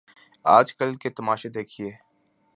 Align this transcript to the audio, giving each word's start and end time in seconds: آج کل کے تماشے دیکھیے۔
آج 0.45 0.73
کل 0.75 0.95
کے 0.95 1.09
تماشے 1.09 1.49
دیکھیے۔ 1.49 1.91